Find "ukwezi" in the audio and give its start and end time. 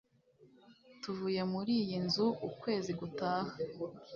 2.49-2.91